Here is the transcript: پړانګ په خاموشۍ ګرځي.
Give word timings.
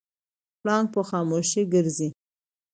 پړانګ 0.61 0.87
په 0.93 1.01
خاموشۍ 1.09 1.63
ګرځي. 1.73 2.09